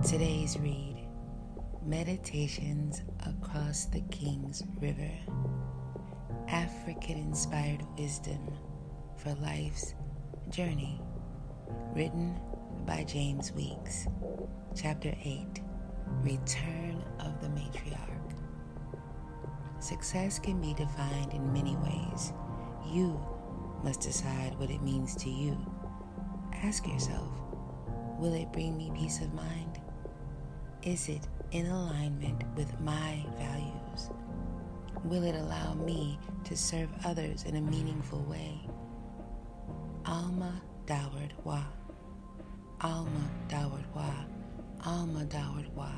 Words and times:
Today's 0.00 0.58
read 0.58 1.06
Meditations 1.84 3.02
Across 3.26 3.86
the 3.86 4.00
King's 4.10 4.62
River 4.80 5.10
African 6.48 7.18
inspired 7.18 7.84
wisdom 7.98 8.52
for 9.16 9.34
life's 9.34 9.94
journey. 10.48 11.00
Written 11.94 12.40
by 12.86 13.04
James 13.04 13.52
Weeks. 13.52 14.06
Chapter 14.74 15.14
8 15.22 15.60
Return 16.22 17.04
of 17.20 17.40
the 17.40 17.48
Matriarch. 17.48 18.34
Success 19.80 20.38
can 20.38 20.60
be 20.60 20.74
defined 20.74 21.32
in 21.32 21.52
many 21.52 21.76
ways. 21.76 22.32
You 22.86 23.20
must 23.84 24.00
decide 24.00 24.58
what 24.58 24.70
it 24.70 24.82
means 24.82 25.14
to 25.16 25.30
you. 25.30 25.56
Ask 26.62 26.86
yourself 26.86 27.28
Will 28.18 28.34
it 28.34 28.52
bring 28.52 28.76
me 28.76 28.92
peace 28.94 29.20
of 29.20 29.34
mind? 29.34 29.81
Is 30.84 31.08
it 31.08 31.20
in 31.52 31.66
alignment 31.66 32.42
with 32.56 32.80
my 32.80 33.24
values? 33.38 34.10
Will 35.04 35.22
it 35.22 35.36
allow 35.36 35.74
me 35.74 36.18
to 36.42 36.56
serve 36.56 36.88
others 37.04 37.44
in 37.44 37.54
a 37.54 37.60
meaningful 37.60 38.20
way? 38.24 38.60
Alma 40.04 40.60
Daward 40.86 41.30
Wa. 41.44 41.62
Alma 42.80 43.30
Daward 43.48 43.84
Wa. 43.94 44.10
Alma 44.84 45.24
Daward 45.26 45.72
Wa. 45.76 45.92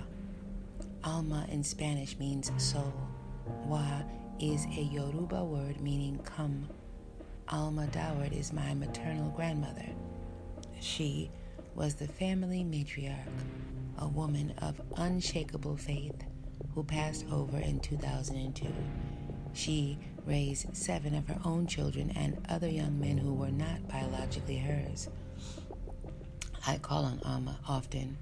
Alma 1.02 1.46
in 1.50 1.64
Spanish 1.64 2.18
means 2.18 2.52
soul. 2.58 2.92
Wa 3.64 4.02
is 4.38 4.66
a 4.66 4.82
Yoruba 4.82 5.42
word 5.44 5.80
meaning 5.80 6.18
come. 6.26 6.68
Alma 7.48 7.86
Daward 7.86 8.38
is 8.38 8.52
my 8.52 8.74
maternal 8.74 9.30
grandmother. 9.30 9.88
She 10.78 11.30
was 11.74 11.94
the 11.94 12.06
family 12.06 12.62
matriarch 12.62 13.30
a 13.98 14.08
woman 14.08 14.52
of 14.58 14.80
unshakable 14.96 15.76
faith 15.76 16.24
who 16.74 16.82
passed 16.84 17.24
over 17.30 17.58
in 17.58 17.80
2002. 17.80 18.66
She 19.52 19.98
raised 20.26 20.76
seven 20.76 21.14
of 21.14 21.28
her 21.28 21.38
own 21.44 21.66
children 21.66 22.12
and 22.16 22.44
other 22.48 22.68
young 22.68 22.98
men 22.98 23.18
who 23.18 23.34
were 23.34 23.50
not 23.50 23.88
biologically 23.88 24.56
hers. 24.56 25.08
I 26.66 26.78
call 26.78 27.04
on 27.04 27.20
Alma 27.24 27.58
often 27.68 28.16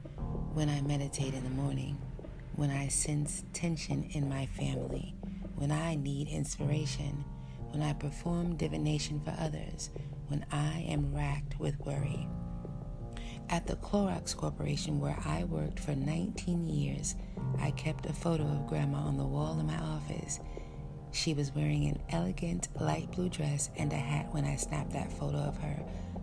when 0.52 0.68
I 0.68 0.80
meditate 0.82 1.34
in 1.34 1.44
the 1.44 1.50
morning, 1.50 1.96
when 2.56 2.70
I 2.70 2.88
sense 2.88 3.44
tension 3.52 4.04
in 4.12 4.28
my 4.28 4.46
family, 4.46 5.14
when 5.54 5.70
I 5.70 5.94
need 5.94 6.28
inspiration, 6.28 7.24
when 7.70 7.82
I 7.82 7.92
perform 7.94 8.56
divination 8.56 9.20
for 9.24 9.34
others, 9.38 9.90
when 10.28 10.44
I 10.50 10.84
am 10.88 11.14
racked 11.14 11.58
with 11.58 11.78
worry. 11.80 12.28
At 13.50 13.66
the 13.66 13.76
Clorox 13.76 14.36
Corporation, 14.36 15.00
where 15.00 15.18
I 15.24 15.44
worked 15.44 15.78
for 15.78 15.94
19 15.94 16.66
years, 16.66 17.14
I 17.58 17.70
kept 17.72 18.06
a 18.06 18.12
photo 18.12 18.44
of 18.44 18.66
Grandma 18.66 18.98
on 18.98 19.16
the 19.16 19.24
wall 19.26 19.58
in 19.60 19.66
my 19.66 19.78
office. 19.78 20.40
She 21.12 21.34
was 21.34 21.54
wearing 21.54 21.86
an 21.86 22.00
elegant 22.08 22.68
light 22.80 23.12
blue 23.12 23.28
dress 23.28 23.68
and 23.76 23.92
a 23.92 23.96
hat 23.96 24.32
when 24.32 24.44
I 24.44 24.56
snapped 24.56 24.92
that 24.92 25.12
photo 25.12 25.38
of 25.38 25.58
her 25.58 25.78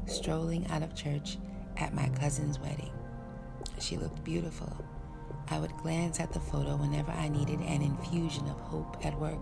strolling 0.08 0.66
out 0.68 0.82
of 0.82 0.96
church 0.96 1.38
at 1.78 1.94
my 1.94 2.10
cousin's 2.10 2.60
wedding. 2.60 2.92
She 3.80 3.98
looked 3.98 4.24
beautiful. 4.24 4.76
I 5.50 5.60
would 5.60 5.76
glance 5.78 6.20
at 6.20 6.34
the 6.34 6.40
photo 6.40 6.76
whenever 6.76 7.12
I 7.12 7.30
needed 7.30 7.60
an 7.60 7.82
infusion 7.82 8.48
of 8.48 8.60
hope 8.60 8.98
at 9.06 9.20
work. 9.20 9.40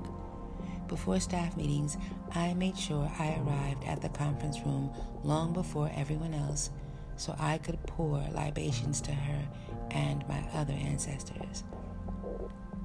Before 0.88 1.20
staff 1.20 1.58
meetings, 1.58 1.98
I 2.34 2.54
made 2.54 2.78
sure 2.78 3.12
I 3.20 3.36
arrived 3.40 3.84
at 3.86 4.02
the 4.02 4.10
conference 4.10 4.60
room 4.62 4.92
long 5.24 5.54
before 5.54 5.92
everyone 5.96 6.34
else 6.34 6.70
so 7.18 7.36
I 7.40 7.58
could 7.58 7.82
pour 7.86 8.24
libations 8.32 9.02
to 9.02 9.12
her 9.12 9.48
and 9.92 10.28
my 10.28 10.44
other 10.54 10.74
ancestors. 10.74 11.64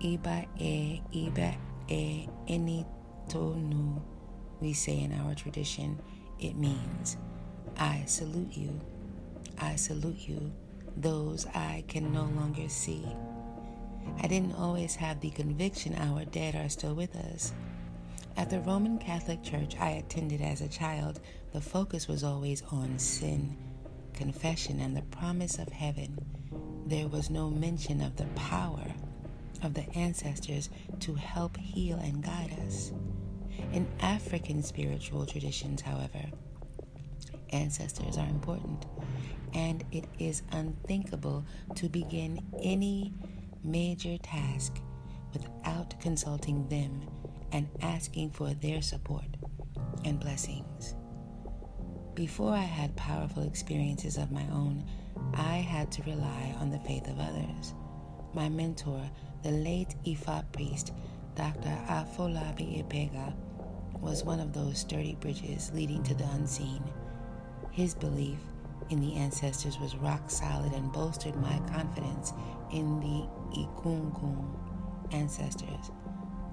Iba 0.00 0.46
e, 0.58 1.02
iba 1.14 1.54
e, 1.88 2.26
enitonu, 2.48 4.02
we 4.60 4.72
say 4.72 5.00
in 5.00 5.12
our 5.12 5.34
tradition. 5.34 6.00
It 6.40 6.56
means, 6.56 7.18
I 7.76 8.02
salute 8.06 8.56
you. 8.56 8.80
I 9.60 9.76
salute 9.76 10.28
you, 10.28 10.50
those 10.96 11.46
I 11.54 11.84
can 11.86 12.12
no 12.12 12.24
longer 12.24 12.68
see. 12.68 13.06
I 14.20 14.26
didn't 14.26 14.54
always 14.54 14.96
have 14.96 15.20
the 15.20 15.30
conviction 15.30 15.94
our 15.94 16.24
dead 16.24 16.56
are 16.56 16.68
still 16.68 16.94
with 16.94 17.14
us. 17.14 17.52
At 18.36 18.50
the 18.50 18.60
Roman 18.60 18.98
Catholic 18.98 19.42
Church 19.42 19.76
I 19.78 19.90
attended 19.90 20.40
as 20.40 20.62
a 20.62 20.68
child, 20.68 21.20
the 21.52 21.60
focus 21.60 22.08
was 22.08 22.24
always 22.24 22.62
on 22.72 22.98
sin 22.98 23.56
confession 24.14 24.80
and 24.80 24.96
the 24.96 25.02
promise 25.02 25.58
of 25.58 25.68
heaven, 25.68 26.18
there 26.86 27.08
was 27.08 27.30
no 27.30 27.50
mention 27.50 28.00
of 28.00 28.16
the 28.16 28.26
power 28.34 28.94
of 29.62 29.74
the 29.74 29.88
ancestors 29.96 30.68
to 31.00 31.14
help 31.14 31.56
heal 31.56 31.98
and 31.98 32.22
guide 32.22 32.56
us. 32.66 32.92
In 33.72 33.86
African 34.00 34.62
spiritual 34.62 35.26
traditions, 35.26 35.80
however, 35.80 36.24
ancestors 37.50 38.16
are 38.16 38.26
important, 38.26 38.86
and 39.54 39.84
it 39.92 40.04
is 40.18 40.42
unthinkable 40.52 41.44
to 41.76 41.88
begin 41.88 42.44
any 42.62 43.12
major 43.62 44.18
task 44.18 44.80
without 45.32 45.98
consulting 46.00 46.66
them 46.68 47.02
and 47.52 47.68
asking 47.80 48.30
for 48.30 48.54
their 48.54 48.82
support 48.82 49.36
and 50.04 50.18
blessings. 50.18 50.94
Before 52.14 52.52
I 52.52 52.58
had 52.60 52.94
powerful 52.94 53.42
experiences 53.42 54.18
of 54.18 54.30
my 54.30 54.46
own, 54.52 54.84
I 55.32 55.56
had 55.56 55.90
to 55.92 56.02
rely 56.02 56.54
on 56.60 56.68
the 56.70 56.78
faith 56.80 57.08
of 57.08 57.18
others. 57.18 57.72
My 58.34 58.50
mentor, 58.50 59.00
the 59.42 59.50
late 59.50 59.94
Ifa 60.04 60.44
priest, 60.52 60.92
Dr. 61.36 61.70
Afolabi 61.88 62.84
Epega, 62.84 63.32
was 63.98 64.24
one 64.24 64.40
of 64.40 64.52
those 64.52 64.80
sturdy 64.80 65.14
bridges 65.20 65.70
leading 65.72 66.02
to 66.02 66.14
the 66.14 66.28
unseen. 66.34 66.84
His 67.70 67.94
belief 67.94 68.38
in 68.90 69.00
the 69.00 69.14
ancestors 69.14 69.78
was 69.78 69.96
rock 69.96 70.28
solid 70.28 70.74
and 70.74 70.92
bolstered 70.92 71.36
my 71.36 71.58
confidence 71.72 72.34
in 72.72 73.00
the 73.00 73.26
Egungun 73.58 74.54
ancestors. 75.12 75.90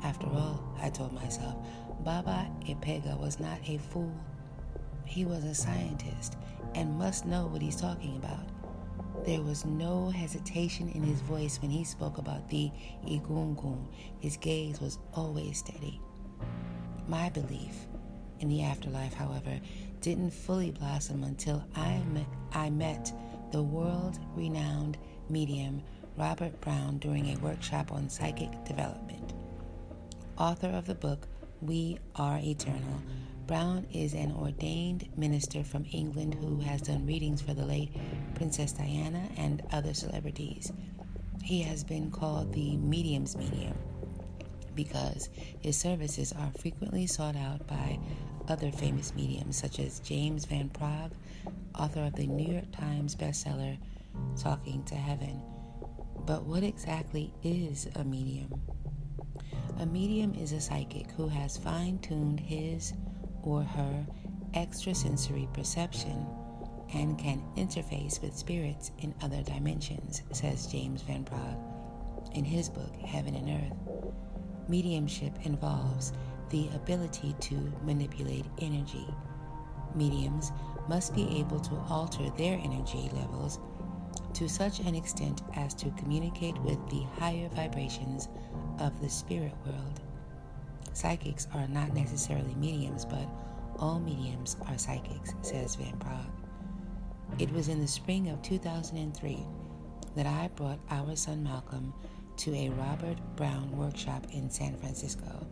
After 0.03 0.27
all, 0.27 0.73
I 0.81 0.89
told 0.89 1.11
myself, 1.11 1.57
Baba 1.99 2.49
Epega 2.61 3.19
was 3.19 3.41
not 3.41 3.59
a 3.67 3.77
fool. 3.77 4.15
He 5.09 5.25
was 5.25 5.43
a 5.43 5.55
scientist 5.55 6.37
and 6.75 6.99
must 6.99 7.25
know 7.25 7.47
what 7.47 7.63
he's 7.63 7.75
talking 7.75 8.15
about. 8.17 8.45
There 9.25 9.41
was 9.41 9.65
no 9.65 10.11
hesitation 10.11 10.87
in 10.89 11.01
his 11.01 11.19
voice 11.21 11.59
when 11.59 11.71
he 11.71 11.83
spoke 11.83 12.19
about 12.19 12.47
the 12.47 12.69
Egungun. 13.07 13.87
His 14.19 14.37
gaze 14.37 14.79
was 14.79 14.99
always 15.15 15.57
steady. 15.57 15.99
My 17.07 17.27
belief 17.29 17.87
in 18.39 18.49
the 18.49 18.61
afterlife, 18.61 19.15
however, 19.15 19.59
didn't 19.99 20.29
fully 20.29 20.69
blossom 20.69 21.23
until 21.23 21.65
I 21.75 22.03
met, 22.13 22.27
I 22.53 22.69
met 22.69 23.11
the 23.51 23.63
world 23.63 24.19
renowned 24.35 24.99
medium 25.27 25.81
Robert 26.17 26.61
Brown 26.61 26.99
during 26.99 27.35
a 27.35 27.39
workshop 27.39 27.91
on 27.91 28.09
psychic 28.09 28.63
development. 28.63 29.33
Author 30.37 30.69
of 30.69 30.85
the 30.85 30.93
book 30.93 31.27
We 31.61 31.97
Are 32.15 32.37
Eternal, 32.37 33.01
Brown 33.49 33.87
is 33.91 34.13
an 34.13 34.31
ordained 34.33 35.09
minister 35.17 35.63
from 35.63 35.83
England 35.91 36.35
who 36.35 36.59
has 36.59 36.83
done 36.83 37.07
readings 37.07 37.41
for 37.41 37.55
the 37.55 37.65
late 37.65 37.89
Princess 38.35 38.73
Diana 38.73 39.27
and 39.37 39.63
other 39.71 39.95
celebrities. 39.95 40.71
He 41.41 41.63
has 41.63 41.83
been 41.83 42.11
called 42.11 42.53
the 42.53 42.77
medium's 42.77 43.35
medium 43.35 43.75
because 44.75 45.29
his 45.61 45.75
services 45.75 46.31
are 46.31 46.51
frequently 46.59 47.07
sought 47.07 47.35
out 47.35 47.65
by 47.65 47.97
other 48.47 48.71
famous 48.71 49.15
mediums 49.15 49.57
such 49.57 49.79
as 49.79 49.99
James 50.01 50.45
Van 50.45 50.69
Praagh, 50.69 51.09
author 51.73 52.03
of 52.03 52.13
the 52.13 52.27
New 52.27 52.53
York 52.53 52.71
Times 52.71 53.15
bestseller 53.15 53.79
Talking 54.39 54.83
to 54.83 54.93
Heaven. 54.93 55.41
But 56.23 56.43
what 56.43 56.61
exactly 56.61 57.33
is 57.41 57.87
a 57.95 58.03
medium? 58.03 58.61
A 59.79 59.87
medium 59.87 60.35
is 60.35 60.51
a 60.51 60.61
psychic 60.61 61.09
who 61.13 61.27
has 61.29 61.57
fine 61.57 61.97
tuned 61.97 62.39
his 62.39 62.93
or 63.43 63.63
her 63.63 64.05
extrasensory 64.55 65.47
perception 65.53 66.25
and 66.93 67.17
can 67.17 67.43
interface 67.55 68.21
with 68.21 68.35
spirits 68.35 68.91
in 68.99 69.13
other 69.21 69.43
dimensions, 69.43 70.23
says 70.31 70.67
James 70.67 71.01
Van 71.03 71.23
Praagh 71.23 71.57
in 72.33 72.43
his 72.43 72.69
book 72.69 72.95
Heaven 72.95 73.35
and 73.35 73.49
Earth. 73.49 73.77
Mediumship 74.67 75.33
involves 75.45 76.13
the 76.49 76.67
ability 76.73 77.35
to 77.39 77.55
manipulate 77.83 78.45
energy. 78.59 79.07
Mediums 79.95 80.51
must 80.87 81.13
be 81.15 81.39
able 81.39 81.59
to 81.59 81.75
alter 81.89 82.29
their 82.37 82.59
energy 82.63 83.09
levels 83.13 83.59
to 84.33 84.47
such 84.47 84.79
an 84.79 84.95
extent 84.95 85.41
as 85.55 85.73
to 85.75 85.89
communicate 85.91 86.57
with 86.61 86.79
the 86.89 87.03
higher 87.19 87.49
vibrations 87.49 88.29
of 88.79 88.99
the 89.01 89.09
spirit 89.09 89.53
world. 89.65 90.01
Psychics 90.93 91.47
are 91.53 91.67
not 91.67 91.93
necessarily 91.93 92.55
mediums, 92.55 93.05
but 93.05 93.27
all 93.77 93.99
mediums 93.99 94.57
are 94.67 94.77
psychics, 94.77 95.33
says 95.41 95.75
Van 95.75 95.97
Praagh. 95.99 96.29
It 97.39 97.51
was 97.51 97.69
in 97.69 97.79
the 97.79 97.87
spring 97.87 98.29
of 98.29 98.41
2003 98.41 99.45
that 100.15 100.25
I 100.25 100.49
brought 100.55 100.79
our 100.89 101.15
son 101.15 101.43
Malcolm 101.43 101.93
to 102.37 102.53
a 102.55 102.69
Robert 102.69 103.17
Brown 103.35 103.71
workshop 103.77 104.25
in 104.31 104.49
San 104.49 104.75
Francisco. 104.77 105.47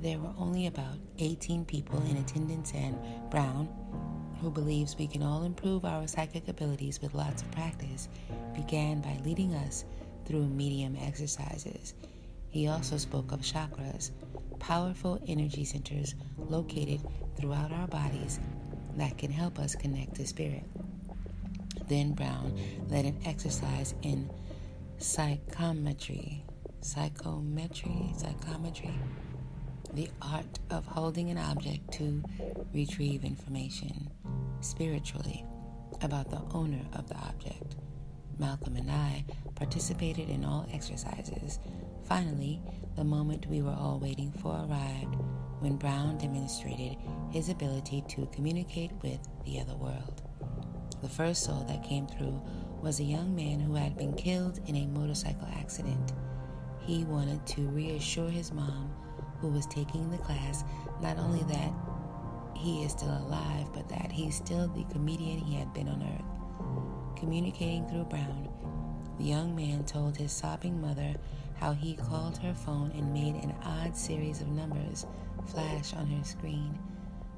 There 0.00 0.18
were 0.18 0.32
only 0.38 0.66
about 0.66 0.98
18 1.18 1.64
people 1.66 2.02
in 2.08 2.16
attendance, 2.16 2.72
and 2.74 2.96
Brown, 3.30 3.68
who 4.40 4.50
believes 4.50 4.96
we 4.96 5.06
can 5.06 5.22
all 5.22 5.42
improve 5.42 5.84
our 5.84 6.06
psychic 6.06 6.48
abilities 6.48 7.02
with 7.02 7.14
lots 7.14 7.42
of 7.42 7.50
practice, 7.50 8.08
began 8.54 9.00
by 9.00 9.18
leading 9.24 9.54
us 9.54 9.84
through 10.24 10.46
medium 10.46 10.96
exercises. 11.02 11.94
He 12.48 12.68
also 12.68 12.96
spoke 12.96 13.32
of 13.32 13.40
chakras, 13.40 14.10
powerful 14.60 15.20
energy 15.26 15.64
centers 15.64 16.14
located 16.38 17.00
throughout 17.36 17.72
our 17.72 17.88
bodies 17.88 18.38
that 18.96 19.18
can 19.18 19.30
help 19.32 19.58
us 19.58 19.74
connect 19.74 20.14
to 20.16 20.26
spirit. 20.26 20.64
Then 21.88 22.12
Brown 22.12 22.56
led 22.88 23.04
an 23.04 23.18
exercise 23.24 23.94
in 24.02 24.30
psychometry, 24.98 26.44
psychometry, 26.82 28.12
psychometry, 28.16 28.94
the 29.92 30.08
art 30.22 30.60
of 30.70 30.86
holding 30.86 31.30
an 31.30 31.38
object 31.38 31.92
to 31.94 32.22
retrieve 32.72 33.24
information 33.24 34.08
spiritually 34.60 35.44
about 36.02 36.30
the 36.30 36.40
owner 36.52 36.82
of 36.92 37.08
the 37.08 37.16
object. 37.16 37.76
Malcolm 38.38 38.76
and 38.76 38.90
I 38.90 39.24
participated 39.54 40.30
in 40.30 40.44
all 40.44 40.66
exercises. 40.72 41.58
Finally, 42.04 42.60
the 42.96 43.04
moment 43.04 43.46
we 43.46 43.62
were 43.62 43.76
all 43.78 43.98
waiting 44.00 44.32
for 44.32 44.66
arrived 44.68 45.16
when 45.60 45.76
Brown 45.76 46.18
demonstrated 46.18 46.96
his 47.30 47.48
ability 47.48 48.02
to 48.08 48.26
communicate 48.32 48.90
with 49.02 49.20
the 49.44 49.60
other 49.60 49.76
world. 49.76 50.22
The 51.02 51.08
first 51.08 51.44
soul 51.44 51.64
that 51.68 51.84
came 51.84 52.06
through 52.06 52.42
was 52.82 52.98
a 53.00 53.04
young 53.04 53.34
man 53.34 53.60
who 53.60 53.74
had 53.74 53.96
been 53.96 54.14
killed 54.14 54.60
in 54.66 54.76
a 54.76 54.86
motorcycle 54.86 55.48
accident. 55.54 56.12
He 56.80 57.04
wanted 57.04 57.46
to 57.48 57.68
reassure 57.68 58.30
his 58.30 58.52
mom, 58.52 58.90
who 59.40 59.48
was 59.48 59.66
taking 59.66 60.10
the 60.10 60.18
class, 60.18 60.64
not 61.00 61.18
only 61.18 61.42
that 61.44 61.72
he 62.56 62.82
is 62.82 62.92
still 62.92 63.16
alive, 63.26 63.72
but 63.72 63.88
that 63.88 64.10
he's 64.12 64.34
still 64.34 64.68
the 64.68 64.84
comedian 64.92 65.38
he 65.38 65.56
had 65.56 65.72
been 65.72 65.88
on 65.88 66.02
earth. 66.02 67.18
Communicating 67.18 67.86
through 67.88 68.04
Brown, 68.04 68.48
the 69.20 69.26
young 69.26 69.54
man 69.54 69.84
told 69.84 70.16
his 70.16 70.32
sobbing 70.32 70.80
mother 70.80 71.14
how 71.58 71.72
he 71.72 71.94
called 71.94 72.38
her 72.38 72.54
phone 72.54 72.90
and 72.96 73.12
made 73.12 73.34
an 73.34 73.54
odd 73.62 73.94
series 73.94 74.40
of 74.40 74.48
numbers 74.48 75.04
flash 75.46 75.92
on 75.92 76.06
her 76.06 76.24
screen. 76.24 76.78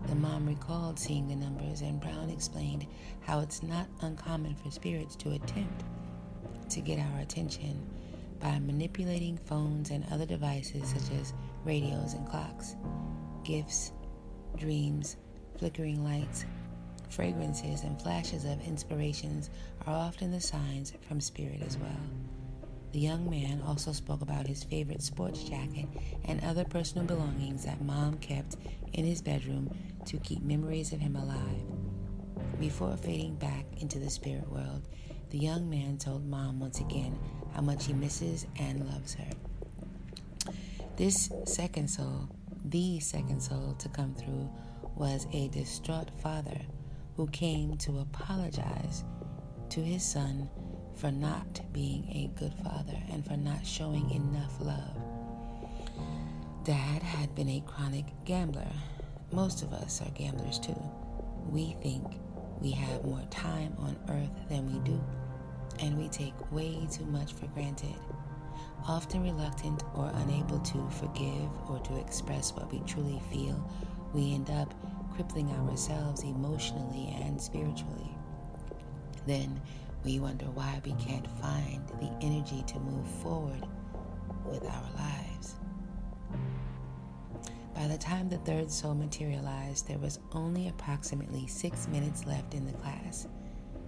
The 0.06 0.14
mom 0.14 0.46
recalled 0.46 0.96
seeing 0.96 1.26
the 1.26 1.34
numbers, 1.34 1.80
and 1.80 2.00
Brown 2.00 2.30
explained 2.30 2.86
how 3.20 3.40
it's 3.40 3.64
not 3.64 3.88
uncommon 4.00 4.54
for 4.54 4.70
spirits 4.70 5.16
to 5.16 5.32
attempt 5.32 5.82
to 6.70 6.80
get 6.80 7.00
our 7.00 7.20
attention 7.20 7.84
by 8.38 8.60
manipulating 8.60 9.36
phones 9.36 9.90
and 9.90 10.04
other 10.12 10.26
devices 10.26 10.88
such 10.88 11.18
as 11.20 11.34
radios 11.64 12.14
and 12.14 12.28
clocks. 12.28 12.76
Gifts, 13.42 13.92
dreams, 14.56 15.16
flickering 15.58 16.04
lights, 16.04 16.44
fragrances, 17.12 17.82
and 17.82 18.00
flashes 18.00 18.44
of 18.44 18.66
inspirations 18.66 19.50
are 19.86 19.94
often 19.94 20.32
the 20.32 20.40
signs 20.40 20.92
from 21.06 21.20
spirit 21.20 21.62
as 21.64 21.76
well. 21.76 22.00
The 22.92 23.00
young 23.00 23.28
man 23.28 23.62
also 23.66 23.92
spoke 23.92 24.22
about 24.22 24.46
his 24.46 24.64
favorite 24.64 25.02
sports 25.02 25.44
jacket 25.44 25.88
and 26.24 26.42
other 26.44 26.64
personal 26.64 27.06
belongings 27.06 27.64
that 27.64 27.82
mom 27.82 28.18
kept 28.18 28.56
in 28.92 29.04
his 29.04 29.22
bedroom 29.22 29.70
to 30.06 30.18
keep 30.18 30.42
memories 30.42 30.92
of 30.92 31.00
him 31.00 31.16
alive. 31.16 32.60
Before 32.60 32.96
fading 32.96 33.36
back 33.36 33.64
into 33.78 33.98
the 33.98 34.10
spirit 34.10 34.48
world, 34.50 34.82
the 35.30 35.38
young 35.38 35.68
man 35.70 35.96
told 35.96 36.26
mom 36.26 36.60
once 36.60 36.80
again 36.80 37.18
how 37.54 37.62
much 37.62 37.86
he 37.86 37.92
misses 37.94 38.46
and 38.58 38.86
loves 38.86 39.14
her. 39.14 39.30
This 40.96 41.30
second 41.46 41.88
soul, 41.88 42.28
the 42.66 43.00
second 43.00 43.42
soul 43.42 43.74
to 43.78 43.88
come 43.88 44.14
through, 44.14 44.50
was 44.94 45.26
a 45.32 45.48
distraught 45.48 46.10
father 46.22 46.60
who 47.22 47.28
came 47.28 47.76
to 47.76 48.00
apologize 48.00 49.04
to 49.68 49.80
his 49.80 50.02
son 50.02 50.50
for 50.96 51.12
not 51.12 51.60
being 51.72 52.04
a 52.10 52.36
good 52.36 52.52
father 52.64 52.98
and 53.12 53.24
for 53.24 53.36
not 53.36 53.64
showing 53.64 54.10
enough 54.10 54.60
love. 54.60 54.96
Dad 56.64 57.00
had 57.00 57.32
been 57.36 57.48
a 57.48 57.62
chronic 57.64 58.06
gambler. 58.24 58.66
Most 59.30 59.62
of 59.62 59.72
us 59.72 60.02
are 60.02 60.10
gamblers 60.10 60.58
too. 60.58 60.76
We 61.48 61.76
think 61.80 62.02
we 62.60 62.72
have 62.72 63.04
more 63.04 63.22
time 63.30 63.76
on 63.78 63.96
earth 64.08 64.48
than 64.48 64.66
we 64.66 64.80
do, 64.80 65.00
and 65.78 65.96
we 65.96 66.08
take 66.08 66.34
way 66.50 66.88
too 66.90 67.06
much 67.06 67.34
for 67.34 67.46
granted. 67.54 67.94
Often 68.88 69.22
reluctant 69.22 69.84
or 69.94 70.10
unable 70.24 70.58
to 70.58 70.90
forgive 70.90 71.50
or 71.68 71.78
to 71.84 72.00
express 72.00 72.52
what 72.52 72.72
we 72.72 72.80
truly 72.80 73.22
feel, 73.30 73.64
we 74.12 74.34
end 74.34 74.50
up 74.50 74.74
crippling 75.14 75.50
ourselves 75.50 76.22
emotionally 76.22 77.14
and 77.22 77.40
spiritually. 77.40 78.16
Then 79.26 79.60
we 80.04 80.18
wonder 80.18 80.46
why 80.46 80.80
we 80.84 80.92
can't 80.94 81.26
find 81.40 81.86
the 82.00 82.10
energy 82.20 82.64
to 82.66 82.80
move 82.80 83.06
forward 83.22 83.66
with 84.44 84.64
our 84.64 84.90
lives. 84.96 85.54
By 87.74 87.88
the 87.88 87.98
time 87.98 88.28
the 88.28 88.38
third 88.38 88.70
soul 88.70 88.94
materialized, 88.94 89.88
there 89.88 89.98
was 89.98 90.18
only 90.32 90.68
approximately 90.68 91.46
six 91.46 91.88
minutes 91.88 92.26
left 92.26 92.54
in 92.54 92.66
the 92.66 92.72
class. 92.72 93.26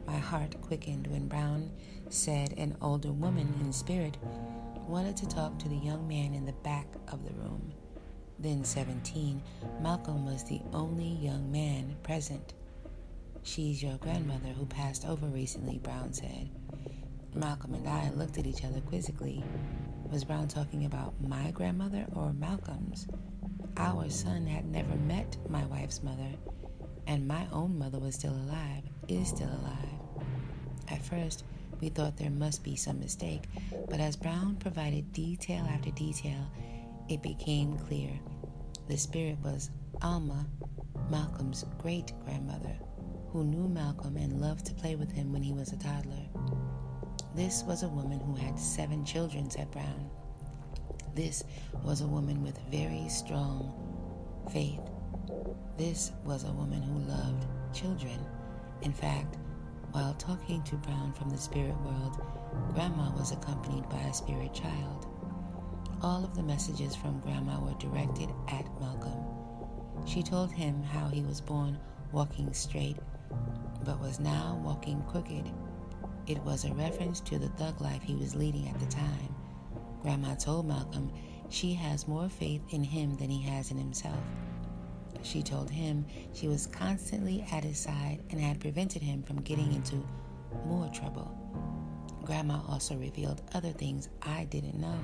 My 0.06 0.17
heart 0.17 0.61
quickened 0.61 1.06
when 1.06 1.29
Brown 1.29 1.71
said 2.11 2.55
an 2.56 2.76
older 2.81 3.12
woman 3.12 3.53
in 3.61 3.73
spirit 3.73 4.17
wanted 4.87 5.17
to 5.17 5.29
talk 5.29 5.59
to 5.59 5.69
the 5.69 5.76
young 5.76 6.06
man 6.06 6.35
in 6.35 6.44
the 6.44 6.53
back 6.53 6.87
of 7.09 7.25
the 7.25 7.35
room. 7.35 7.73
Then 8.39 8.65
17, 8.65 9.43
Malcolm 9.81 10.27
was 10.27 10.45
the 10.45 10.61
only 10.73 11.09
young 11.09 11.51
man 11.51 11.97
present. 12.03 12.55
She's 13.43 13.83
your 13.83 13.97
grandmother 13.99 14.49
who 14.49 14.67
passed 14.67 15.07
over 15.07 15.27
recently, 15.27 15.79
Brown 15.79 16.13
said. 16.13 16.51
Malcolm 17.35 17.75
and 17.75 17.89
I 17.89 18.11
looked 18.11 18.39
at 18.39 18.47
each 18.47 18.65
other 18.65 18.81
quizzically. 18.81 19.43
Was 20.11 20.25
Brown 20.25 20.49
talking 20.49 20.85
about 20.85 21.15
my 21.21 21.51
grandmother 21.51 22.07
or 22.15 22.33
Malcolm's? 22.33 23.07
Our 23.77 24.09
son 24.09 24.47
had 24.47 24.67
never 24.67 24.95
met 24.95 25.37
my 25.49 25.65
wife's 25.67 26.03
mother, 26.03 26.31
and 27.07 27.27
my 27.27 27.47
own 27.53 27.79
mother 27.79 27.99
was 27.99 28.15
still 28.15 28.35
alive, 28.35 28.85
is 29.09 29.29
still 29.29 29.49
alive. 29.49 30.25
At 30.88 31.05
first, 31.05 31.45
we 31.81 31.88
thought 31.88 32.17
there 32.17 32.31
must 32.31 32.62
be 32.62 32.76
some 32.76 33.00
mistake, 33.00 33.45
but 33.91 34.00
as 34.00 34.17
Brown 34.17 34.57
provided 34.57 35.12
detail 35.12 35.64
after 35.69 35.91
detail, 35.91 36.50
it 37.08 37.23
became 37.23 37.76
clear. 37.76 38.11
The 38.88 38.96
spirit 38.96 39.38
was 39.42 39.70
Alma, 40.02 40.46
Malcolm's 41.11 41.64
great 41.78 42.12
grandmother 42.25 42.76
who 43.34 43.42
knew 43.42 43.68
Malcolm 43.68 44.16
and 44.16 44.40
loved 44.40 44.64
to 44.64 44.75
play 44.75 44.94
with 44.94 45.11
him 45.11 45.32
when 45.32 45.42
he 45.42 45.52
was 45.52 45.73
a 45.73 45.76
toddler. 45.76 46.28
This 47.34 47.64
was 47.64 47.82
a 47.82 47.88
woman 47.88 48.20
who 48.20 48.37
had 48.37 48.56
seven 48.58 49.04
children, 49.04 49.50
said 49.50 49.70
Brown. 49.73 50.08
This 51.16 51.42
was 51.82 52.00
a 52.00 52.06
woman 52.06 52.44
with 52.44 52.56
very 52.70 53.08
strong 53.08 53.75
faith. 54.52 54.80
This 55.76 56.12
was 56.25 56.44
a 56.44 56.52
woman 56.52 56.80
who 56.80 57.11
loved 57.11 57.46
children. 57.75 58.25
In 58.82 58.92
fact, 58.92 59.37
while 59.90 60.14
talking 60.14 60.62
to 60.62 60.76
Brown 60.76 61.12
from 61.12 61.30
the 61.30 61.38
spirit 61.38 61.76
world, 61.80 62.23
Grandma 62.73 63.11
was 63.16 63.32
accompanied 63.32 63.88
by 63.88 63.99
a 63.99 64.14
spirit 64.14 64.54
child. 64.54 65.03
All 66.04 66.23
of 66.23 66.37
the 66.37 66.42
messages 66.42 66.94
from 66.94 67.18
Grandma 67.20 67.58
were 67.58 67.73
directed 67.78 68.28
at 68.49 68.68
Malcolm. 68.78 69.25
She 70.04 70.23
told 70.23 70.52
him 70.52 70.82
how 70.82 71.08
he 71.08 71.23
was 71.23 71.40
born 71.40 71.78
walking 72.12 72.52
straight 72.52 72.99
but 73.87 73.99
was 73.99 74.20
now 74.20 74.61
walking 74.62 75.02
crooked. 75.04 75.50
It 76.26 76.42
was 76.42 76.66
a 76.66 76.75
reference 76.75 77.20
to 77.20 77.38
the 77.38 77.49
thug 77.49 77.80
life 77.80 78.02
he 78.02 78.16
was 78.16 78.34
leading 78.34 78.68
at 78.68 78.78
the 78.78 78.84
time. 78.84 79.34
Grandma 80.02 80.34
told 80.34 80.66
Malcolm 80.66 81.11
she 81.49 81.73
has 81.73 82.06
more 82.06 82.28
faith 82.28 82.61
in 82.68 82.84
him 82.84 83.16
than 83.16 83.30
he 83.30 83.40
has 83.40 83.70
in 83.70 83.78
himself. 83.78 84.20
She 85.23 85.42
told 85.42 85.70
him 85.70 86.04
she 86.34 86.49
was 86.49 86.66
constantly 86.66 87.46
at 87.50 87.64
his 87.64 87.78
side 87.78 88.20
and 88.28 88.38
had 88.38 88.61
prevented 88.61 89.00
him 89.00 89.23
from 89.23 89.40
getting 89.40 89.73
into 89.73 90.06
more 90.66 90.88
trouble. 90.88 91.34
Grandma 92.25 92.61
also 92.68 92.94
revealed 92.94 93.40
other 93.54 93.73
things 93.73 94.11
I 94.20 94.44
didn't 94.44 94.78
know, 94.78 94.99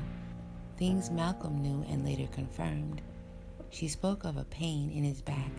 things 0.80 1.10
Malcolm 1.10 1.60
knew 1.60 1.84
and 1.90 2.06
later 2.06 2.26
confirmed. 2.32 3.02
She 3.68 3.86
spoke 3.86 4.24
of 4.24 4.38
a 4.38 4.44
pain 4.44 4.90
in 4.90 5.04
his 5.04 5.20
back 5.20 5.50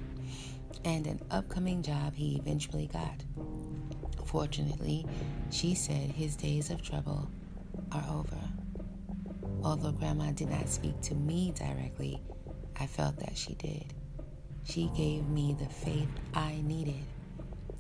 and 0.84 1.06
an 1.06 1.22
upcoming 1.30 1.84
job 1.84 2.16
he 2.16 2.38
eventually 2.38 2.88
got. 2.88 3.24
Fortunately, 4.26 5.06
she 5.52 5.76
said 5.76 6.10
his 6.10 6.36
days 6.36 6.72
of 6.72 6.82
trouble 6.82 7.30
are 7.92 8.04
over. 8.10 8.40
Although 9.64 9.92
Grandma 9.92 10.32
did 10.32 10.50
not 10.50 10.68
speak 10.68 11.00
to 11.02 11.14
me 11.14 11.54
directly, 11.56 12.20
I 12.80 12.88
felt 12.88 13.20
that 13.20 13.38
she 13.38 13.54
did. 13.54 13.94
She 14.64 14.90
gave 14.98 15.30
me 15.30 15.56
the 15.60 15.72
faith 15.72 16.10
I 16.34 16.62
needed 16.64 17.06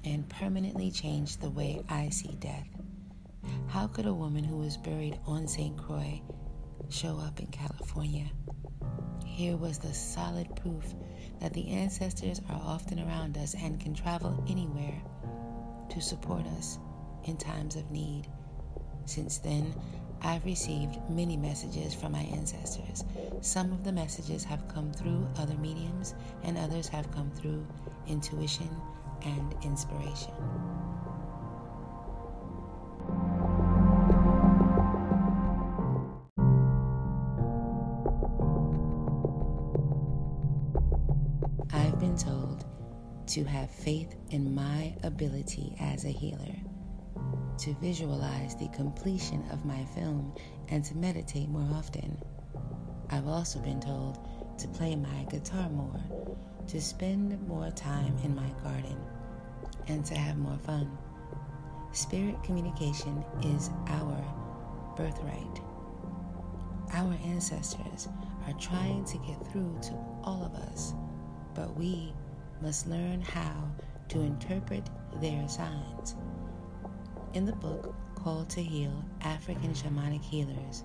and 0.05 0.29
permanently 0.29 0.91
changed 0.91 1.41
the 1.41 1.49
way 1.49 1.83
I 1.89 2.09
see 2.09 2.37
death. 2.39 2.67
How 3.67 3.87
could 3.87 4.05
a 4.05 4.13
woman 4.13 4.43
who 4.43 4.57
was 4.57 4.77
buried 4.77 5.17
on 5.25 5.47
St. 5.47 5.75
Croix 5.75 6.21
show 6.91 7.17
up 7.19 7.39
in 7.39 7.47
California? 7.47 8.29
Here 9.25 9.55
was 9.55 9.79
the 9.79 9.93
solid 9.93 10.53
proof 10.57 10.93
that 11.39 11.53
the 11.53 11.69
ancestors 11.69 12.41
are 12.49 12.61
often 12.63 12.99
around 12.99 13.37
us 13.37 13.55
and 13.55 13.79
can 13.79 13.93
travel 13.93 14.43
anywhere 14.49 15.01
to 15.89 16.01
support 16.01 16.45
us 16.57 16.79
in 17.23 17.37
times 17.37 17.75
of 17.75 17.89
need. 17.91 18.27
Since 19.05 19.39
then, 19.39 19.73
I've 20.21 20.45
received 20.45 20.99
many 21.09 21.37
messages 21.37 21.93
from 21.93 22.11
my 22.11 22.21
ancestors. 22.21 23.03
Some 23.41 23.71
of 23.71 23.83
the 23.83 23.91
messages 23.91 24.43
have 24.43 24.67
come 24.67 24.91
through 24.91 25.27
other 25.37 25.55
mediums, 25.55 26.13
and 26.43 26.57
others 26.57 26.87
have 26.89 27.11
come 27.11 27.31
through 27.31 27.65
intuition 28.07 28.69
and 29.23 29.55
inspiration. 29.63 30.33
To 43.31 43.45
have 43.45 43.71
faith 43.71 44.13
in 44.31 44.53
my 44.53 44.93
ability 45.03 45.73
as 45.79 46.03
a 46.03 46.09
healer, 46.09 46.53
to 47.57 47.73
visualize 47.75 48.57
the 48.57 48.67
completion 48.69 49.41
of 49.53 49.63
my 49.63 49.85
film, 49.95 50.35
and 50.67 50.83
to 50.83 50.95
meditate 50.97 51.47
more 51.47 51.77
often. 51.77 52.21
I've 53.09 53.29
also 53.29 53.59
been 53.59 53.79
told 53.79 54.19
to 54.57 54.67
play 54.67 54.97
my 54.97 55.23
guitar 55.29 55.69
more, 55.69 56.01
to 56.67 56.81
spend 56.81 57.41
more 57.47 57.71
time 57.71 58.17
in 58.25 58.35
my 58.35 58.49
garden, 58.63 58.97
and 59.87 60.05
to 60.07 60.15
have 60.15 60.37
more 60.37 60.59
fun. 60.65 60.97
Spirit 61.93 62.35
communication 62.43 63.23
is 63.43 63.69
our 63.87 64.21
birthright. 64.97 65.61
Our 66.91 67.17
ancestors 67.23 68.09
are 68.45 68.53
trying 68.59 69.05
to 69.05 69.17
get 69.19 69.39
through 69.53 69.79
to 69.83 69.93
all 70.21 70.43
of 70.43 70.53
us, 70.69 70.93
but 71.55 71.73
we 71.77 72.13
must 72.61 72.87
learn 72.87 73.21
how 73.21 73.69
to 74.09 74.21
interpret 74.21 74.89
their 75.19 75.47
signs. 75.47 76.15
In 77.33 77.45
the 77.45 77.53
book 77.53 77.95
Called 78.15 78.49
to 78.51 78.61
Heal 78.61 79.03
African 79.21 79.73
Shamanic 79.73 80.23
Healers, 80.23 80.83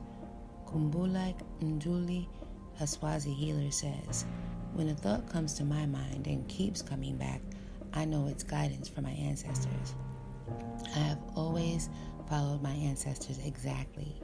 Kumbulak 0.66 1.34
Nduli, 1.60 2.26
a 2.80 2.86
Swazi 2.86 3.32
healer, 3.32 3.70
says, 3.70 4.24
When 4.72 4.88
a 4.88 4.94
thought 4.94 5.28
comes 5.28 5.54
to 5.54 5.64
my 5.64 5.86
mind 5.86 6.26
and 6.26 6.48
keeps 6.48 6.82
coming 6.82 7.16
back, 7.16 7.40
I 7.92 8.04
know 8.04 8.26
it's 8.26 8.42
guidance 8.42 8.88
from 8.88 9.04
my 9.04 9.10
ancestors. 9.10 9.94
I 10.94 10.98
have 10.98 11.18
always 11.34 11.88
followed 12.28 12.62
my 12.62 12.72
ancestors 12.72 13.38
exactly. 13.44 14.20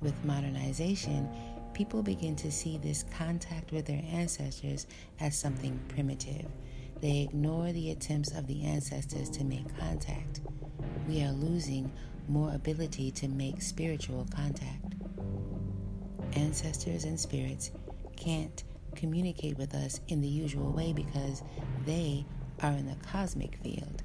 With 0.00 0.24
modernization, 0.24 1.28
people 1.74 2.02
begin 2.02 2.36
to 2.36 2.50
see 2.50 2.78
this 2.78 3.04
contact 3.16 3.72
with 3.72 3.86
their 3.86 4.02
ancestors 4.10 4.86
as 5.20 5.38
something 5.38 5.78
primitive. 5.88 6.46
They 7.02 7.22
ignore 7.22 7.72
the 7.72 7.90
attempts 7.90 8.30
of 8.30 8.46
the 8.46 8.62
ancestors 8.62 9.28
to 9.30 9.42
make 9.42 9.76
contact. 9.76 10.40
We 11.08 11.24
are 11.24 11.32
losing 11.32 11.90
more 12.28 12.54
ability 12.54 13.10
to 13.10 13.26
make 13.26 13.60
spiritual 13.60 14.24
contact. 14.32 14.94
Ancestors 16.34 17.02
and 17.02 17.18
spirits 17.18 17.72
can't 18.16 18.62
communicate 18.94 19.58
with 19.58 19.74
us 19.74 20.00
in 20.06 20.20
the 20.20 20.28
usual 20.28 20.70
way 20.70 20.92
because 20.92 21.42
they 21.86 22.24
are 22.62 22.70
in 22.70 22.86
the 22.86 23.04
cosmic 23.04 23.56
field. 23.56 24.04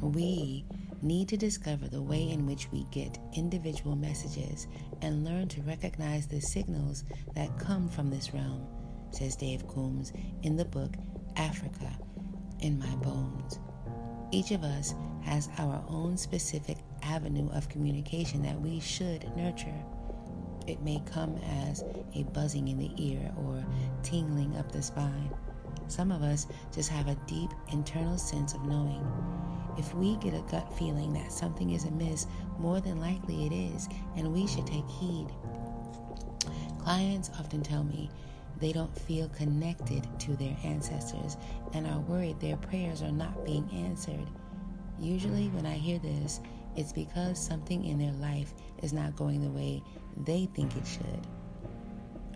We 0.00 0.64
need 1.02 1.28
to 1.28 1.36
discover 1.36 1.86
the 1.86 2.02
way 2.02 2.28
in 2.28 2.44
which 2.44 2.72
we 2.72 2.86
get 2.90 3.20
individual 3.36 3.94
messages 3.94 4.66
and 5.00 5.24
learn 5.24 5.46
to 5.48 5.62
recognize 5.62 6.26
the 6.26 6.40
signals 6.40 7.04
that 7.36 7.56
come 7.60 7.88
from 7.88 8.10
this 8.10 8.34
realm, 8.34 8.66
says 9.12 9.36
Dave 9.36 9.68
Coombs 9.68 10.12
in 10.42 10.56
the 10.56 10.64
book 10.64 10.96
Africa 11.36 11.90
in 12.60 12.78
My 12.78 12.94
Bones. 12.96 13.58
Each 14.30 14.50
of 14.52 14.62
us 14.62 14.94
has 15.22 15.48
our 15.58 15.82
own 15.88 16.16
specific 16.16 16.78
avenue 17.02 17.50
of 17.52 17.68
communication 17.68 18.42
that 18.42 18.60
we 18.60 18.80
should 18.80 19.34
nurture. 19.36 19.82
It 20.66 20.82
may 20.82 21.02
come 21.12 21.36
as 21.68 21.84
a 22.14 22.22
buzzing 22.24 22.68
in 22.68 22.78
the 22.78 22.92
ear 22.96 23.32
or 23.36 23.64
tingling 24.02 24.56
up 24.56 24.70
the 24.70 24.82
spine. 24.82 25.30
Some 25.88 26.12
of 26.12 26.22
us 26.22 26.46
just 26.72 26.90
have 26.90 27.08
a 27.08 27.18
deep 27.26 27.50
internal 27.72 28.18
sense 28.18 28.54
of 28.54 28.64
knowing. 28.64 29.04
If 29.76 29.94
we 29.94 30.16
get 30.16 30.34
a 30.34 30.44
gut 30.50 30.72
feeling 30.78 31.12
that 31.14 31.32
something 31.32 31.70
is 31.70 31.84
amiss, 31.84 32.26
more 32.58 32.80
than 32.80 33.00
likely 33.00 33.46
it 33.46 33.52
is, 33.52 33.88
and 34.16 34.32
we 34.32 34.46
should 34.46 34.66
take 34.66 34.88
heed. 34.88 35.26
Clients 36.78 37.30
often 37.38 37.62
tell 37.62 37.82
me 37.82 38.10
they 38.58 38.72
don't 38.72 38.96
feel 38.98 39.28
connected 39.30 40.06
to 40.20 40.36
their 40.36 40.56
ancestors 40.64 41.36
and 41.72 41.86
are 41.86 42.00
worried 42.00 42.40
their 42.40 42.56
prayers 42.56 43.02
are 43.02 43.12
not 43.12 43.44
being 43.44 43.68
answered. 43.72 44.26
Usually, 44.98 45.48
when 45.48 45.66
I 45.66 45.74
hear 45.74 45.98
this, 45.98 46.40
it's 46.76 46.92
because 46.92 47.38
something 47.38 47.84
in 47.84 47.98
their 47.98 48.12
life 48.12 48.54
is 48.82 48.92
not 48.92 49.16
going 49.16 49.40
the 49.40 49.50
way 49.50 49.82
they 50.24 50.48
think 50.54 50.76
it 50.76 50.86
should. 50.86 51.26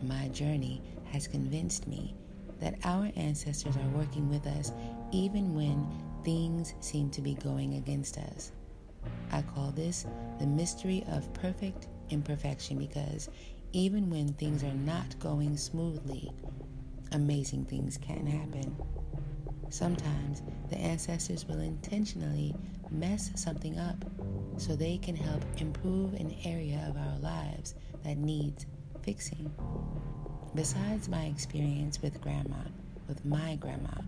My 0.03 0.29
journey 0.29 0.83
has 1.13 1.27
convinced 1.27 1.87
me 1.87 2.15
that 2.61 2.79
our 2.85 3.11
ancestors 3.17 3.77
are 3.77 3.99
working 3.99 4.29
with 4.29 4.47
us 4.47 4.73
even 5.13 5.55
when 5.55 5.87
things 6.25 6.75
seem 6.81 7.11
to 7.11 7.21
be 7.21 7.35
going 7.35 7.75
against 7.75 8.19
us. 8.19 8.53
I 9.31 9.43
call 9.43 9.71
this 9.71 10.07
the 10.39 10.47
mystery 10.47 11.05
of 11.09 11.33
perfect 11.35 11.89
imperfection 12.11 12.79
because 12.79 13.29
even 13.75 14.09
when 14.09 14.33
things 14.35 14.63
are 14.63 14.73
not 14.73 15.19
going 15.19 15.57
smoothly, 15.57 16.31
amazing 17.11 17.65
things 17.65 17.99
can 17.99 18.25
happen. 18.25 18.77
Sometimes 19.69 20.43
the 20.71 20.77
ancestors 20.77 21.45
will 21.47 21.59
intentionally 21.59 22.55
mess 22.93 23.33
something 23.35 23.77
up 23.77 24.05
so 24.59 24.77
they 24.77 24.97
can 24.99 25.17
help 25.17 25.43
improve 25.59 26.15
an 26.15 26.33
area 26.45 26.87
of 26.89 26.97
our 26.97 27.19
lives 27.19 27.75
that 28.05 28.17
needs 28.17 28.65
fixing. 29.03 29.53
Besides 30.55 31.09
my 31.09 31.25
experience 31.25 32.01
with 32.01 32.21
grandma, 32.21 32.63
with 33.09 33.25
my 33.25 33.57
grandma, 33.57 34.03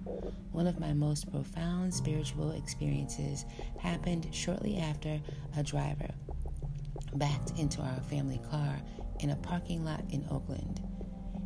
one 0.52 0.68
of 0.68 0.78
my 0.78 0.92
most 0.92 1.28
profound 1.32 1.92
spiritual 1.92 2.52
experiences 2.52 3.44
happened 3.80 4.28
shortly 4.30 4.78
after 4.78 5.20
a 5.56 5.64
driver 5.64 6.10
backed 7.14 7.58
into 7.58 7.80
our 7.80 8.00
family 8.02 8.40
car 8.48 8.78
in 9.20 9.30
a 9.30 9.36
parking 9.36 9.84
lot 9.84 10.02
in 10.10 10.26
Oakland. 10.30 10.82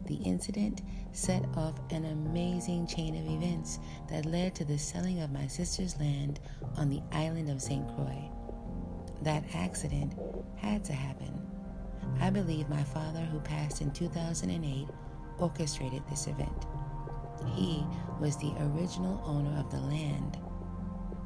The 0.07 0.17
incident 0.17 0.83
set 1.13 1.45
off 1.57 1.75
an 1.91 2.05
amazing 2.05 2.87
chain 2.87 3.17
of 3.17 3.33
events 3.33 3.79
that 4.09 4.27
led 4.27 4.55
to 4.57 4.65
the 4.65 4.79
selling 4.79 5.21
of 5.21 5.31
my 5.31 5.47
sister's 5.47 5.99
land 5.99 6.41
on 6.77 6.91
the 6.91 7.03
island 7.13 7.49
of 7.49 7.63
St. 7.63 7.87
Croix. 7.95 8.31
That 9.23 9.45
accident 9.55 10.15
had 10.57 10.85
to 10.85 10.93
happen. 10.93 11.41
I 12.21 12.31
believe 12.31 12.69
my 12.69 12.83
father, 12.83 13.21
who 13.21 13.41
passed 13.41 13.81
in 13.83 13.91
2008, 13.93 14.89
orchestrated 15.39 16.03
this 16.09 16.27
event. 16.27 16.67
He 17.55 17.85
was 18.21 18.37
the 18.37 18.53
original 18.61 19.23
owner 19.25 19.59
of 19.59 19.71
the 19.71 19.81
land. 19.81 20.39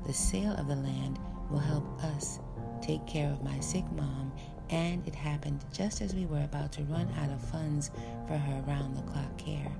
The 0.06 0.12
sale 0.12 0.54
of 0.56 0.68
the 0.68 0.76
land 0.76 1.18
will 1.54 1.60
help 1.60 2.02
us 2.02 2.40
take 2.82 3.06
care 3.06 3.30
of 3.30 3.44
my 3.44 3.60
sick 3.60 3.84
mom 3.92 4.32
and 4.70 5.06
it 5.06 5.14
happened 5.14 5.64
just 5.72 6.00
as 6.00 6.12
we 6.12 6.26
were 6.26 6.42
about 6.42 6.72
to 6.72 6.82
run 6.84 7.08
out 7.20 7.30
of 7.30 7.40
funds 7.40 7.92
for 8.26 8.36
her 8.36 8.60
round 8.66 8.96
the 8.96 9.02
clock 9.02 9.38
care. 9.38 9.70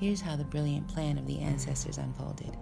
Here's 0.00 0.22
how 0.22 0.36
the 0.36 0.44
brilliant 0.44 0.88
plan 0.88 1.18
of 1.18 1.26
the 1.26 1.38
ancestors 1.40 1.98
unfolded. 1.98 2.56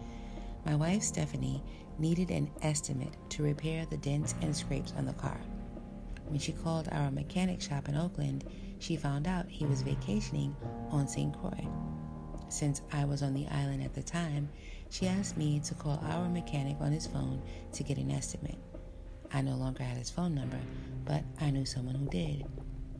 My 0.66 0.74
wife 0.74 1.02
Stephanie 1.04 1.62
needed 2.00 2.32
an 2.32 2.50
estimate 2.62 3.16
to 3.30 3.44
repair 3.44 3.86
the 3.86 3.98
dents 3.98 4.34
and 4.42 4.54
scrapes 4.54 4.92
on 4.96 5.06
the 5.06 5.12
car. 5.12 5.40
When 6.26 6.40
she 6.40 6.52
called 6.52 6.88
our 6.90 7.12
mechanic 7.12 7.60
shop 7.60 7.88
in 7.88 7.96
Oakland, 7.96 8.44
she 8.80 8.96
found 8.96 9.28
out 9.28 9.46
he 9.48 9.64
was 9.64 9.82
vacationing 9.82 10.56
on 10.90 11.06
St. 11.06 11.32
Croix. 11.38 11.68
Since 12.48 12.82
I 12.92 13.04
was 13.04 13.22
on 13.22 13.32
the 13.32 13.46
island 13.46 13.84
at 13.84 13.94
the 13.94 14.02
time, 14.02 14.48
she 14.92 15.08
asked 15.08 15.38
me 15.38 15.58
to 15.60 15.74
call 15.74 15.98
our 16.10 16.28
mechanic 16.28 16.76
on 16.80 16.92
his 16.92 17.06
phone 17.06 17.40
to 17.72 17.82
get 17.82 17.96
an 17.96 18.10
estimate. 18.10 18.58
I 19.32 19.40
no 19.40 19.56
longer 19.56 19.82
had 19.82 19.96
his 19.96 20.10
phone 20.10 20.34
number, 20.34 20.58
but 21.06 21.24
I 21.40 21.50
knew 21.50 21.64
someone 21.64 21.94
who 21.94 22.06
did, 22.10 22.44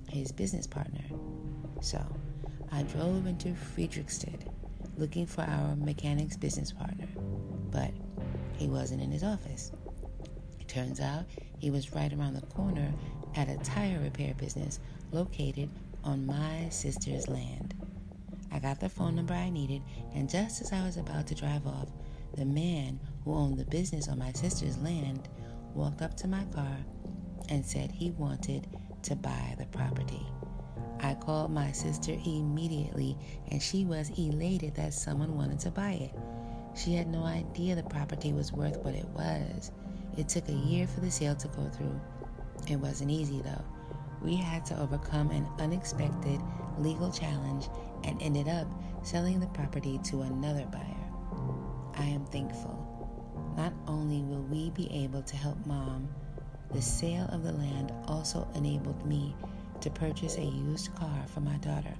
his 0.08 0.32
business 0.32 0.66
partner. 0.66 1.04
So 1.82 2.02
I 2.72 2.84
drove 2.84 3.26
into 3.26 3.48
Frederiksted 3.48 4.48
looking 4.96 5.26
for 5.26 5.42
our 5.42 5.76
mechanic's 5.76 6.36
business 6.36 6.72
partner, 6.72 7.08
but 7.70 7.90
he 8.56 8.68
wasn't 8.68 9.02
in 9.02 9.10
his 9.10 9.22
office. 9.22 9.70
It 10.58 10.68
turns 10.68 10.98
out 10.98 11.26
he 11.58 11.70
was 11.70 11.92
right 11.92 12.12
around 12.12 12.34
the 12.34 12.46
corner 12.46 12.90
at 13.36 13.50
a 13.50 13.58
tire 13.58 14.00
repair 14.00 14.32
business 14.34 14.80
located 15.10 15.68
on 16.04 16.24
my 16.24 16.70
sister's 16.70 17.28
land. 17.28 17.74
I 18.52 18.58
got 18.58 18.80
the 18.80 18.88
phone 18.88 19.16
number 19.16 19.34
I 19.34 19.48
needed, 19.48 19.82
and 20.14 20.28
just 20.28 20.60
as 20.60 20.72
I 20.72 20.84
was 20.84 20.98
about 20.98 21.26
to 21.28 21.34
drive 21.34 21.66
off, 21.66 21.88
the 22.34 22.44
man 22.44 23.00
who 23.24 23.34
owned 23.34 23.58
the 23.58 23.64
business 23.64 24.08
on 24.08 24.18
my 24.18 24.32
sister's 24.32 24.78
land 24.78 25.28
walked 25.74 26.02
up 26.02 26.16
to 26.18 26.28
my 26.28 26.44
car 26.46 26.76
and 27.48 27.64
said 27.64 27.90
he 27.90 28.10
wanted 28.12 28.68
to 29.02 29.16
buy 29.16 29.54
the 29.58 29.66
property. 29.66 30.26
I 31.00 31.14
called 31.14 31.50
my 31.50 31.72
sister 31.72 32.12
immediately 32.12 33.16
and 33.50 33.60
she 33.60 33.84
was 33.84 34.10
elated 34.10 34.76
that 34.76 34.94
someone 34.94 35.36
wanted 35.36 35.58
to 35.60 35.70
buy 35.70 35.92
it. 35.92 36.14
She 36.76 36.94
had 36.94 37.08
no 37.08 37.24
idea 37.24 37.74
the 37.74 37.82
property 37.82 38.32
was 38.32 38.52
worth 38.52 38.76
what 38.78 38.94
it 38.94 39.08
was. 39.08 39.72
It 40.16 40.28
took 40.28 40.48
a 40.48 40.52
year 40.52 40.86
for 40.86 41.00
the 41.00 41.10
sale 41.10 41.34
to 41.34 41.48
go 41.48 41.68
through. 41.70 42.00
It 42.68 42.76
wasn't 42.76 43.10
easy 43.10 43.42
though. 43.42 43.64
We 44.22 44.36
had 44.36 44.64
to 44.66 44.80
overcome 44.80 45.30
an 45.30 45.46
unexpected 45.58 46.40
legal 46.78 47.10
challenge 47.10 47.68
and 48.04 48.20
ended 48.22 48.48
up 48.48 48.66
selling 49.02 49.40
the 49.40 49.46
property 49.48 49.98
to 50.04 50.22
another 50.22 50.66
buyer. 50.66 51.02
I 51.94 52.04
am 52.04 52.24
thankful. 52.26 52.88
Not 53.56 53.72
only 53.86 54.22
will 54.22 54.42
we 54.42 54.70
be 54.70 54.90
able 54.92 55.22
to 55.22 55.36
help 55.36 55.64
mom, 55.66 56.08
the 56.72 56.80
sale 56.80 57.28
of 57.32 57.42
the 57.42 57.52
land 57.52 57.92
also 58.06 58.48
enabled 58.54 59.04
me 59.06 59.34
to 59.80 59.90
purchase 59.90 60.36
a 60.38 60.44
used 60.44 60.94
car 60.94 61.24
for 61.26 61.40
my 61.40 61.56
daughter, 61.56 61.94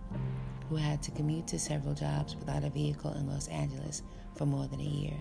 who 0.69 0.77
had 0.77 1.03
to 1.03 1.11
commute 1.11 1.47
to 1.49 1.59
several 1.59 1.95
jobs 1.95 2.37
without 2.37 2.65
a 2.65 2.71
vehicle 2.71 3.13
in 3.15 3.29
Los 3.29 3.49
Angeles 3.49 4.03
for 4.37 4.47
more 4.47 4.67
than 4.69 4.81
a 4.81 4.85
year. 4.85 5.17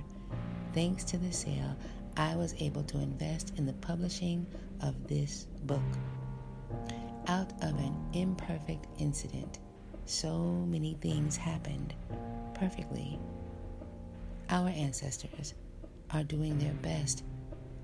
Thanks 0.73 1.03
to 1.05 1.17
the 1.17 1.33
sale, 1.33 1.75
I 2.15 2.35
was 2.35 2.55
able 2.59 2.83
to 2.83 2.97
invest 2.99 3.53
in 3.57 3.65
the 3.65 3.73
publishing 3.73 4.45
of 4.81 5.07
this 5.07 5.47
book. 5.63 5.81
Out 7.27 7.51
of 7.61 7.77
an 7.77 7.95
imperfect 8.13 8.87
incident, 8.99 9.59
so 10.05 10.39
many 10.67 10.97
things 11.01 11.37
happened 11.37 11.93
perfectly. 12.53 13.19
Our 14.49 14.69
ancestors 14.69 15.53
are 16.11 16.23
doing 16.23 16.57
their 16.57 16.73
best 16.73 17.23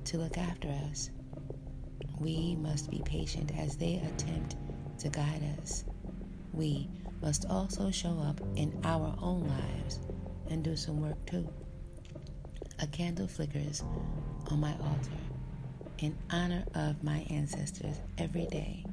to 0.06 0.18
look 0.18 0.38
after 0.38 0.70
us. 0.90 1.12
We 2.20 2.56
must 2.56 2.90
be 2.90 3.02
patient 3.06 3.52
as 3.58 3.78
they 3.78 3.96
attempt 3.96 4.56
to 5.00 5.10
guide 5.10 5.44
us. 5.62 5.86
We 6.54 6.90
must 7.22 7.46
also 7.50 7.92
show 7.92 8.20
up 8.20 8.42
in 8.56 8.80
our 8.84 9.16
own 9.22 9.48
lives 9.48 10.00
and 10.50 10.64
do 10.64 10.76
some 10.76 11.02
work 11.02 11.24
too. 11.26 11.48
A 12.80 12.88
candle 12.88 13.28
flickers 13.28 13.84
on 14.52 14.60
my 14.60 14.74
altar 14.74 15.12
in 16.00 16.16
honor 16.30 16.64
of 16.76 17.04
my 17.04 17.26
ancestors 17.30 18.00
every 18.18 18.46
day. 18.48 18.86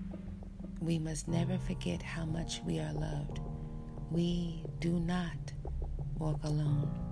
We 0.84 0.98
must 0.98 1.28
never 1.28 1.56
forget 1.56 2.02
how 2.02 2.26
much 2.26 2.60
we 2.66 2.78
are 2.78 2.92
loved. 2.92 3.40
We 4.10 4.66
do 4.80 5.00
not 5.00 5.54
walk 6.18 6.44
alone. 6.44 7.03